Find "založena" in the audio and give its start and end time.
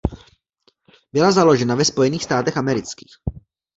1.31-1.75